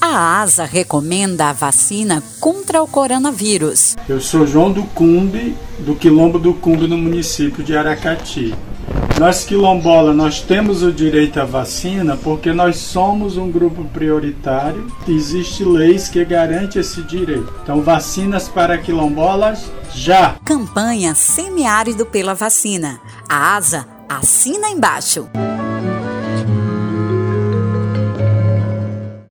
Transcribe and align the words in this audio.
A 0.00 0.40
ASA 0.42 0.64
recomenda 0.64 1.50
a 1.50 1.52
vacina 1.52 2.22
contra 2.40 2.82
o 2.82 2.88
coronavírus. 2.88 3.96
Eu 4.08 4.20
sou 4.20 4.46
João 4.46 4.72
do 4.72 4.82
Cumbe, 4.82 5.54
do 5.78 5.94
Quilombo 5.94 6.38
do 6.38 6.52
Cumbe, 6.52 6.88
no 6.88 6.98
município 6.98 7.62
de 7.62 7.76
Aracati. 7.76 8.54
Nós 9.20 9.44
quilombola, 9.44 10.14
nós 10.14 10.40
temos 10.40 10.82
o 10.82 10.90
direito 10.90 11.38
à 11.38 11.44
vacina 11.44 12.16
porque 12.16 12.52
nós 12.52 12.78
somos 12.78 13.36
um 13.36 13.50
grupo 13.50 13.84
prioritário. 13.84 14.86
Existem 15.06 15.66
leis 15.66 16.08
que 16.08 16.24
garantem 16.24 16.80
esse 16.80 17.02
direito. 17.02 17.52
Então, 17.62 17.82
vacinas 17.82 18.48
para 18.48 18.78
quilombolas 18.78 19.70
já. 19.94 20.36
Campanha 20.44 21.14
Semiárido 21.14 22.06
pela 22.06 22.34
Vacina. 22.34 22.98
A 23.28 23.56
ASA 23.56 23.86
assina 24.08 24.70
embaixo. 24.70 25.28